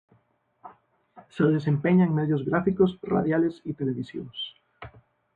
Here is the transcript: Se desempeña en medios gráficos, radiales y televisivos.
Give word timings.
Se 1.29 1.43
desempeña 1.43 2.05
en 2.05 2.15
medios 2.15 2.43
gráficos, 2.43 2.97
radiales 3.03 3.61
y 3.63 3.73
televisivos. 3.73 4.55